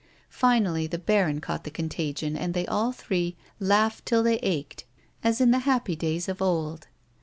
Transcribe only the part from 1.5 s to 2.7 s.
the contagion and they